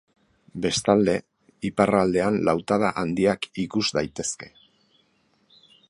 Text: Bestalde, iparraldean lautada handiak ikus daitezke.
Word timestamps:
Bestalde, 0.61 1.13
iparraldean 1.69 2.39
lautada 2.47 2.91
handiak 3.03 3.47
ikus 3.65 3.85
daitezke. 3.99 4.53